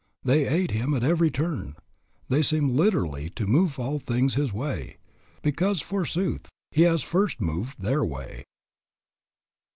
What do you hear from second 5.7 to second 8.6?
forsooth, he has first moved their way.